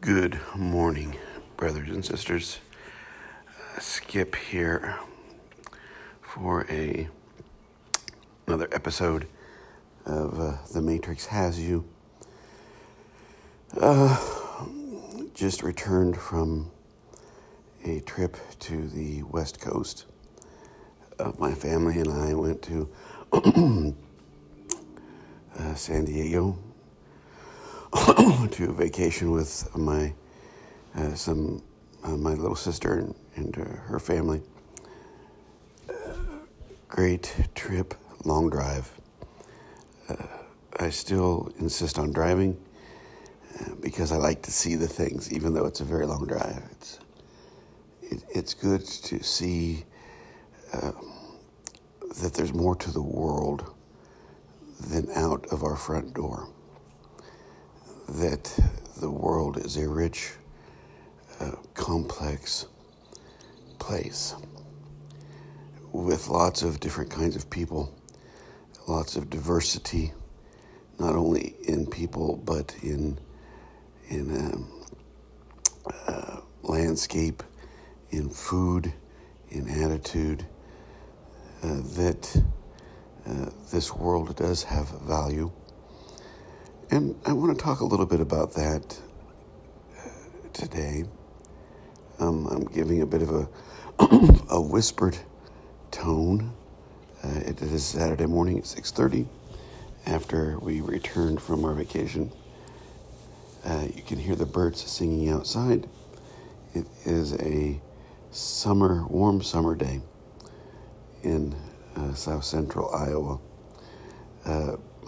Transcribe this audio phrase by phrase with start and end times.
[0.00, 1.16] Good morning,
[1.56, 2.60] brothers and sisters.
[3.80, 4.96] Skip here
[6.22, 7.08] for a
[8.46, 9.26] another episode
[10.06, 11.84] of uh, The Matrix Has You.
[13.76, 14.16] Uh,
[15.34, 16.70] just returned from
[17.84, 20.06] a trip to the West Coast.
[21.38, 22.88] My family and I went to
[25.58, 26.56] uh, San Diego
[28.50, 30.12] to a vacation with my
[30.94, 31.62] uh, some
[32.04, 34.42] uh, my little sister and, and uh, her family.
[36.88, 38.90] great trip, long drive.
[40.08, 40.16] Uh,
[40.78, 42.58] I still insist on driving
[43.60, 46.62] uh, because I like to see the things, even though it's a very long drive.
[46.72, 46.98] It's
[48.02, 49.84] it, it's good to see
[50.74, 50.92] uh,
[52.20, 53.74] that there's more to the world
[54.90, 56.48] than out of our front door
[58.08, 58.58] that
[59.00, 60.32] the world is a rich,
[61.40, 62.66] uh, complex
[63.78, 64.34] place
[65.92, 67.94] with lots of different kinds of people,
[68.86, 70.12] lots of diversity,
[70.98, 73.18] not only in people but in
[74.08, 74.84] in um,
[76.06, 77.42] uh, landscape,
[78.10, 78.92] in food,
[79.50, 80.46] in attitude.
[81.62, 82.42] Uh, that
[83.26, 85.50] uh, this world does have value
[86.90, 88.98] and I want to talk a little bit about that
[89.96, 90.08] uh,
[90.52, 91.04] today.
[92.18, 93.48] Um, I'm giving a bit of a,
[94.50, 95.18] a whispered
[95.90, 96.52] tone.
[97.22, 99.26] Uh, it is Saturday morning at 6.30
[100.06, 102.32] after we returned from our vacation.
[103.64, 105.88] Uh, you can hear the birds singing outside.
[106.74, 107.80] It is a
[108.30, 110.00] summer, warm summer day
[111.22, 111.54] in
[111.96, 113.40] uh, south central Iowa.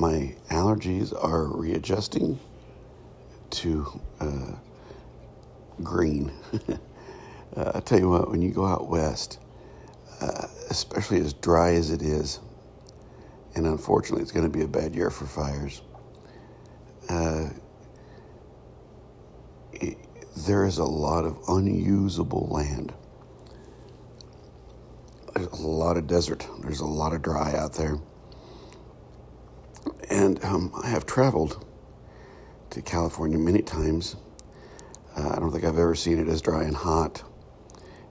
[0.00, 2.38] My allergies are readjusting
[3.50, 4.52] to uh,
[5.82, 6.32] green.
[7.54, 9.38] uh, I tell you what, when you go out west,
[10.22, 12.40] uh, especially as dry as it is,
[13.54, 15.82] and unfortunately it's going to be a bad year for fires,
[17.10, 17.50] uh,
[19.74, 19.98] it,
[20.46, 22.94] there is a lot of unusable land.
[25.34, 26.48] There's a lot of desert.
[26.62, 27.98] There's a lot of dry out there.
[30.10, 31.64] And um, I have traveled
[32.70, 34.16] to California many times.
[35.16, 37.22] Uh, I don't think I've ever seen it as dry and hot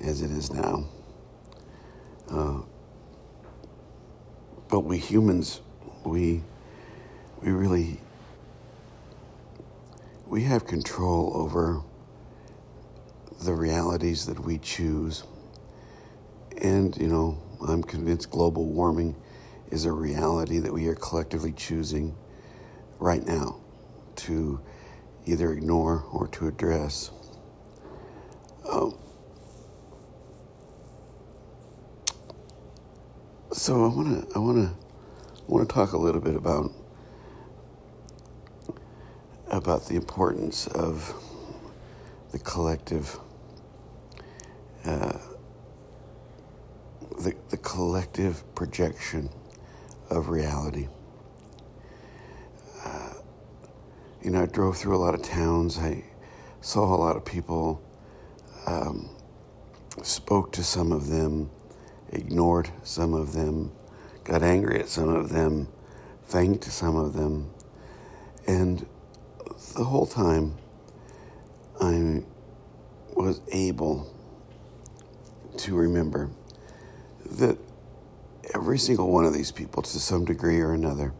[0.00, 0.84] as it is now.
[2.30, 2.60] Uh,
[4.68, 5.60] but we humans,
[6.04, 6.42] we
[7.42, 7.98] we really
[10.26, 11.82] we have control over
[13.42, 15.24] the realities that we choose.
[16.62, 19.16] And, you know, I'm convinced global warming
[19.70, 22.16] is a reality that we are collectively choosing
[22.98, 23.60] right now
[24.16, 24.60] to
[25.26, 27.10] either ignore or to address.
[28.68, 28.98] Um,
[33.52, 34.76] so I want to I want to
[35.46, 36.72] want to talk a little bit about
[39.48, 41.12] about the importance of
[42.32, 43.18] the collective
[44.84, 45.18] uh,
[47.18, 49.28] the, the collective projection
[50.10, 50.88] of reality.
[52.84, 53.14] Uh,
[54.22, 55.78] you know, I drove through a lot of towns.
[55.78, 56.04] I
[56.60, 57.82] saw a lot of people,
[58.66, 59.08] um,
[60.02, 61.50] spoke to some of them,
[62.10, 63.72] ignored some of them,
[64.24, 65.68] got angry at some of them,
[66.24, 67.50] thanked some of them.
[68.46, 68.86] And
[69.76, 70.56] the whole time,
[71.80, 72.22] I
[73.14, 74.12] was able
[75.58, 76.30] to remember
[77.24, 77.56] that
[78.54, 81.12] every single one of these people, to some degree or another,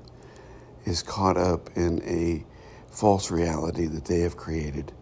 [0.84, 2.44] is caught up in a
[2.90, 4.92] false reality that they have created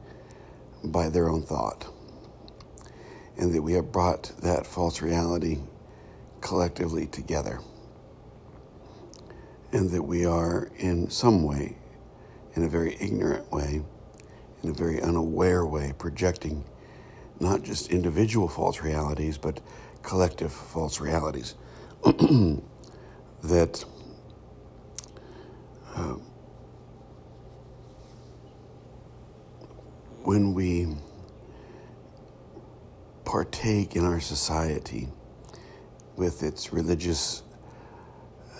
[0.84, 1.87] by their own thought.
[3.37, 5.59] And that we have brought that false reality
[6.41, 7.61] collectively together.
[9.72, 11.77] And that we are, in some way,
[12.55, 13.83] in a very ignorant way,
[14.62, 16.65] in a very unaware way, projecting
[17.39, 19.60] not just individual false realities, but
[20.03, 21.54] collective false realities.
[23.42, 23.84] that
[25.95, 26.15] uh,
[30.22, 30.95] when we
[33.24, 35.09] partake in our society
[36.16, 37.42] with its religious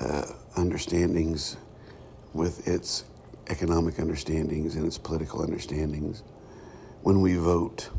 [0.01, 0.25] uh,
[0.57, 1.57] understandings,
[2.33, 3.05] with its
[3.49, 6.23] economic understandings and its political understandings,
[7.03, 7.91] when we vote,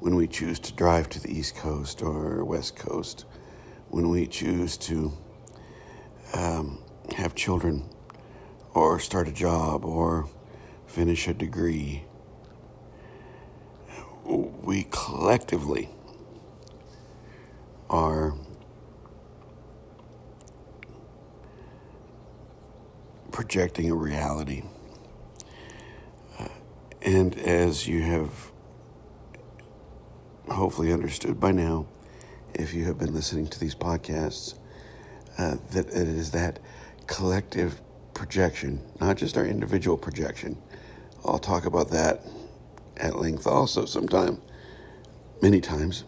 [0.00, 3.24] when we choose to drive to the East Coast or West Coast,
[3.88, 5.12] when we choose to
[6.34, 6.82] um,
[7.16, 7.88] have children
[8.74, 10.28] or start a job or
[10.86, 12.02] finish a degree.
[14.66, 15.88] we collectively
[17.88, 18.34] are
[23.30, 24.62] projecting a reality.
[26.38, 26.48] Uh,
[27.02, 28.50] and as you have
[30.48, 31.86] hopefully understood by now,
[32.58, 34.54] if you have been listening to these podcasts,
[35.38, 36.58] uh, that it is that
[37.06, 37.80] collective
[38.14, 40.56] projection, not just our individual projection.
[41.24, 42.22] I'll talk about that
[42.96, 44.40] at length also sometime,
[45.42, 46.04] many times,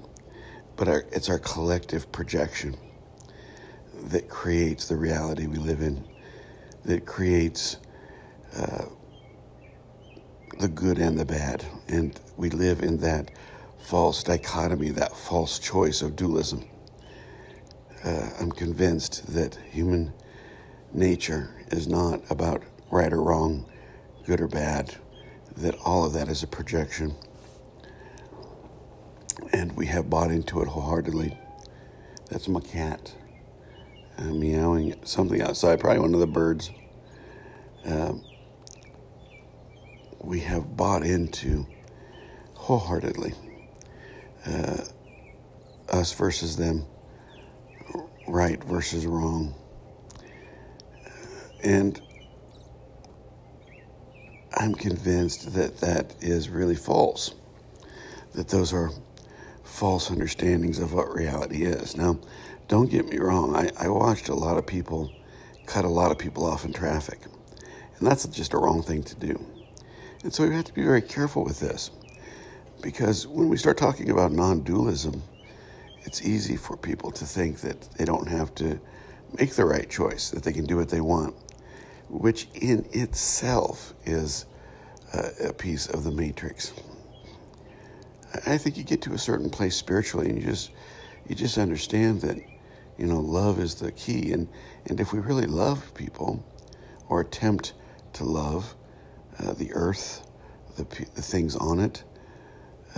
[0.76, 2.76] but our, it's our collective projection
[4.04, 6.04] that creates the reality we live in,
[6.84, 7.76] that creates
[8.56, 8.86] uh,
[10.58, 11.64] the good and the bad.
[11.88, 13.30] And we live in that
[13.88, 16.62] false dichotomy, that false choice of dualism.
[18.04, 20.12] Uh, I'm convinced that human
[20.92, 23.64] nature is not about right or wrong,
[24.26, 24.96] good or bad,
[25.56, 27.14] that all of that is a projection.
[29.54, 31.38] And we have bought into it wholeheartedly.
[32.28, 33.14] That's my cat
[34.18, 36.70] uh, meowing something outside, probably one of the birds.
[37.86, 38.12] Uh,
[40.20, 41.66] we have bought into
[42.52, 43.32] wholeheartedly
[44.48, 44.84] uh,
[45.90, 46.86] us versus them,
[48.26, 49.54] right versus wrong.
[51.62, 52.00] And
[54.54, 57.34] I'm convinced that that is really false,
[58.34, 58.90] that those are
[59.64, 61.96] false understandings of what reality is.
[61.96, 62.18] Now,
[62.68, 65.12] don't get me wrong, I, I watched a lot of people
[65.66, 67.20] cut a lot of people off in traffic,
[67.98, 69.44] and that's just a wrong thing to do.
[70.22, 71.90] And so we have to be very careful with this.
[72.82, 75.22] Because when we start talking about non dualism,
[76.02, 78.80] it's easy for people to think that they don't have to
[79.38, 81.34] make the right choice, that they can do what they want,
[82.08, 84.46] which in itself is
[85.12, 86.72] a, piece of the matrix.
[88.46, 90.70] I think you get to a certain place spiritually and you just
[91.26, 92.38] you just understand that
[92.98, 94.48] you know love is the key and
[94.86, 96.44] and if we really love people
[97.08, 97.72] or attempt
[98.14, 98.74] to love
[99.38, 100.26] uh, the earth
[100.76, 100.84] the
[101.14, 102.04] the things on it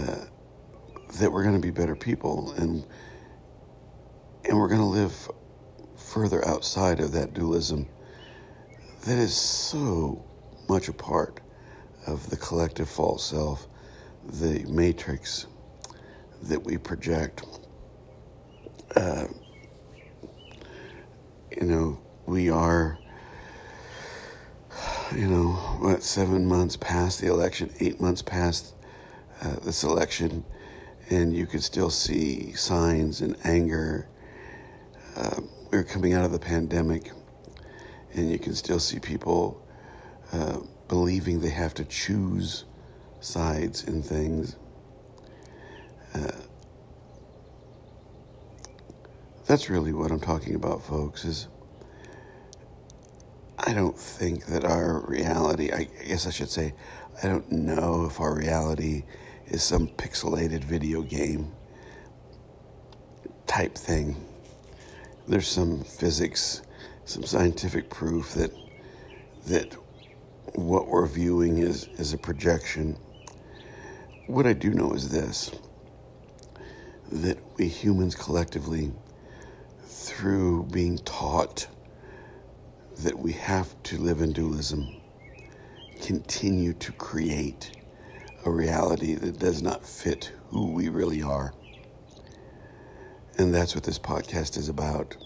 [0.01, 0.25] uh,
[1.19, 2.87] that we're going to be better people and
[4.45, 5.29] and we're going to live
[5.97, 7.87] further outside of that dualism
[9.05, 10.25] that is so
[10.69, 11.41] much a part
[12.07, 13.67] of the collective false self,
[14.25, 15.47] the matrix
[16.43, 17.45] that we project.
[18.95, 19.27] Uh,
[21.51, 22.99] you know, we are,
[25.15, 28.75] you know, what, seven months past the election, eight months past
[29.43, 30.45] uh, this election,
[31.09, 34.09] and you could still see signs and anger.
[35.17, 35.41] Uh,
[35.71, 37.11] we're coming out of the pandemic,
[38.15, 39.65] and you can still see people
[40.33, 40.59] uh,
[40.89, 42.65] believing they have to choose
[43.21, 44.57] sides in things.
[46.15, 46.33] Uh,
[49.47, 51.25] that's really what I'm talking about, folks.
[51.25, 51.49] Is
[53.59, 55.73] I don't think that our reality.
[55.73, 56.75] I guess I should say,
[57.23, 59.05] I don't know if our reality
[59.51, 61.53] is some pixelated video game
[63.47, 64.17] type thing.
[65.27, 66.63] There's some physics,
[67.05, 68.53] some scientific proof that
[69.47, 69.75] that
[70.55, 72.97] what we're viewing is, is a projection.
[74.27, 75.51] What I do know is this
[77.11, 78.93] that we humans collectively,
[79.85, 81.67] through being taught
[82.99, 85.01] that we have to live in dualism,
[86.03, 87.73] continue to create
[88.45, 91.53] a reality that does not fit who we really are.
[93.39, 95.17] And that's what this podcast is about.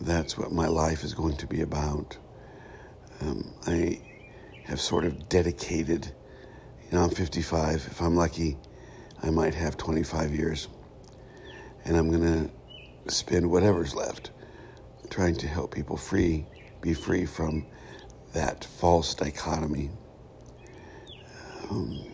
[0.00, 2.16] That's what my life is going to be about.
[3.20, 4.00] Um, I
[4.64, 6.12] have sort of dedicated,
[6.90, 7.74] you know, I'm 55.
[7.74, 8.56] If I'm lucky,
[9.22, 10.68] I might have 25 years.
[11.84, 12.50] And I'm going
[13.04, 14.30] to spend whatever's left
[15.10, 16.46] trying to help people free,
[16.80, 17.66] be free from
[18.32, 19.90] that false dichotomy.
[21.70, 22.13] Um,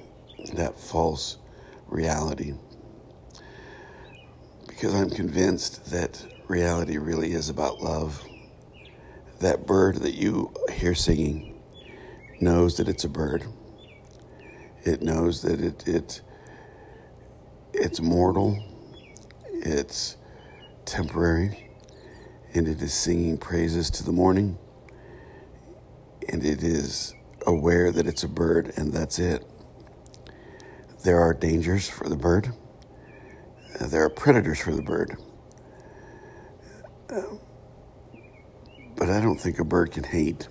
[0.54, 1.38] that false
[1.86, 2.54] reality.
[4.66, 8.24] Because I'm convinced that reality really is about love.
[9.40, 11.60] That bird that you hear singing
[12.40, 13.44] knows that it's a bird.
[14.84, 16.22] It knows that it, it
[17.72, 18.62] it's mortal,
[19.52, 20.16] it's
[20.84, 21.70] temporary,
[22.54, 24.58] and it is singing praises to the morning,
[26.28, 27.14] and it is
[27.46, 29.44] aware that it's a bird, and that's it.
[31.02, 32.52] There are dangers for the bird.
[33.80, 35.16] There are predators for the bird.
[37.08, 37.22] Uh,
[38.96, 40.46] but I don't think a bird can hate.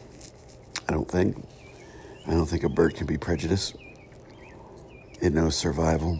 [0.87, 1.45] I don't think.
[2.27, 3.75] I don't think a bird can be prejudiced.
[5.21, 6.19] It knows survival.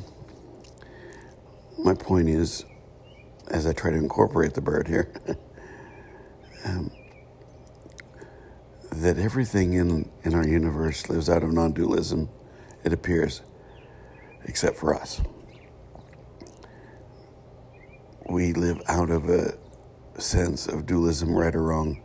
[1.78, 2.66] my point is,
[3.48, 5.12] as I try to incorporate the bird here,
[6.66, 6.92] um,
[8.92, 12.30] that everything in, in our universe lives out of non dualism,
[12.84, 13.42] it appears,
[14.46, 15.22] except for us.
[18.30, 19.58] We live out of a
[20.20, 22.02] sense of dualism, right or wrong,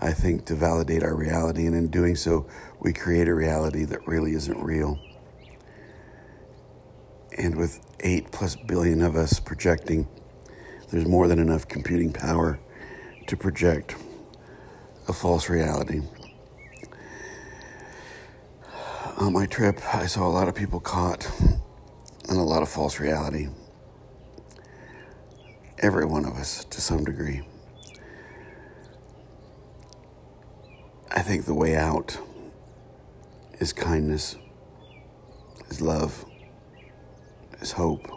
[0.00, 1.66] I think, to validate our reality.
[1.66, 2.46] And in doing so,
[2.80, 4.98] we create a reality that really isn't real.
[7.38, 10.08] And with 8 plus billion of us projecting,
[10.90, 12.58] there's more than enough computing power
[13.28, 13.94] to project
[15.06, 16.00] a false reality.
[19.18, 21.30] On my trip, I saw a lot of people caught
[22.30, 23.48] in a lot of false reality.
[25.80, 27.42] Every one of us, to some degree.
[31.10, 32.18] I think the way out
[33.58, 34.36] is kindness,
[35.68, 36.24] is love,
[37.60, 38.08] is hope.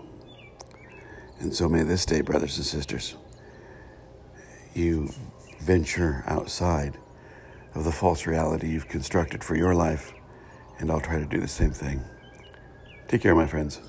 [1.39, 3.15] And so may this day, brothers and sisters,
[4.75, 5.09] you
[5.59, 6.97] venture outside
[7.73, 10.13] of the false reality you've constructed for your life,
[10.77, 12.01] and I'll try to do the same thing.
[13.07, 13.81] Take care, my friends.